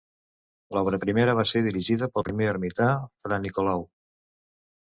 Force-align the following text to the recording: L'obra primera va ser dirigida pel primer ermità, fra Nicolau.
L'obra 0.77 0.99
primera 1.03 1.35
va 1.41 1.45
ser 1.51 1.61
dirigida 1.67 2.09
pel 2.15 2.27
primer 2.31 2.49
ermità, 2.55 2.89
fra 3.25 3.41
Nicolau. 3.47 3.89